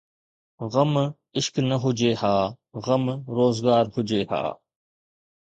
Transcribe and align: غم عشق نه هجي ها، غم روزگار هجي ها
غم 0.71 0.93
عشق 1.37 1.55
نه 1.69 1.75
هجي 1.83 2.11
ها، 2.21 2.35
غم 2.85 3.05
روزگار 3.35 3.85
هجي 3.95 4.21
ها 4.29 4.43